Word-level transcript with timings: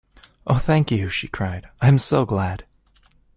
Oh 0.47 0.57
thank 0.57 0.89
you! 0.89 1.09
she 1.09 1.27
cried. 1.27 1.69
I 1.79 1.87
am 1.87 1.99
so 1.99 2.25
glad! 2.25 2.65